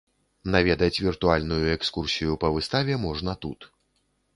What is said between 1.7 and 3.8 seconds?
экскурсію па выставе можна тут.